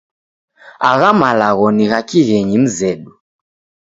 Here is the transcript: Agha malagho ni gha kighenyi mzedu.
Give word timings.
Agha 0.89 1.09
malagho 1.21 1.65
ni 1.75 1.85
gha 1.89 1.99
kighenyi 2.09 2.57
mzedu. 2.63 3.11